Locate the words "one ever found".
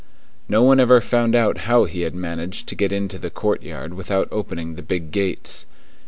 0.63-1.35